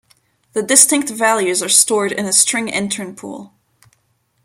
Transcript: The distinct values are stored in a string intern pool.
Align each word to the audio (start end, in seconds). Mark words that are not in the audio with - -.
The 0.53 0.63
distinct 0.63 1.09
values 1.11 1.61
are 1.61 1.69
stored 1.69 2.11
in 2.11 2.25
a 2.25 2.33
string 2.33 2.67
intern 2.69 3.15
pool. 3.15 3.53